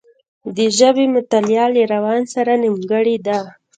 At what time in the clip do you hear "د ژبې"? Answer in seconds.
0.55-1.05